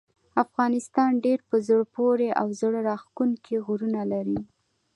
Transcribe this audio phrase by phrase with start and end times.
[0.43, 4.39] افغانستان ډیر په زړه پورې او زړه راښکونکي غرونه لري.